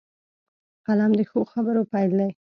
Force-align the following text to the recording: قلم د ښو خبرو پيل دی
قلم 0.87 1.11
د 1.19 1.21
ښو 1.29 1.39
خبرو 1.53 1.81
پيل 1.91 2.11
دی 2.19 2.29